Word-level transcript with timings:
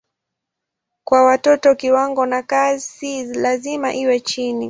Kwa 1.03 1.23
watoto 1.23 1.75
kiwango 1.75 2.25
na 2.25 2.43
kasi 2.43 3.23
lazima 3.23 3.93
iwe 3.93 4.19
chini. 4.19 4.59